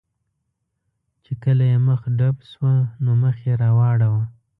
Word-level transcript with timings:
چې 1.23 1.33
کله 1.43 1.63
یې 1.71 1.77
مخه 1.87 2.09
ډب 2.17 2.37
شوه، 2.51 2.73
نو 3.03 3.11
مخ 3.21 3.35
یې 3.47 3.53
را 3.61 3.69
واړاوه. 3.77 4.23